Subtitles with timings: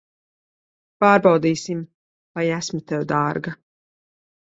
[1.03, 1.83] Pārbaudīsim,
[2.39, 3.55] vai esmu tev dārga.